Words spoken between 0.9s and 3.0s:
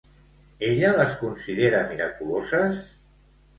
les considera miraculoses?